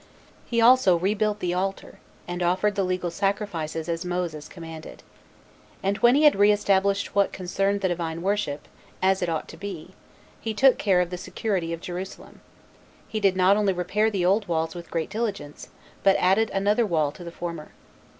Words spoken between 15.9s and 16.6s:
but added